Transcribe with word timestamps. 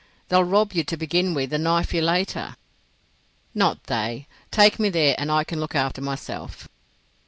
They'll 0.29 0.43
rob 0.43 0.73
you 0.73 0.83
to 0.85 0.97
begin 0.97 1.35
with, 1.35 1.53
and 1.53 1.63
knife 1.65 1.93
you 1.93 2.01
later." 2.01 2.55
"Not 3.53 3.83
they. 3.83 4.27
Take 4.49 4.79
me 4.79 4.89
there, 4.89 5.13
and 5.19 5.31
I 5.31 5.43
can 5.43 5.59
look 5.59 5.75
after 5.75 6.01
myself." 6.01 6.67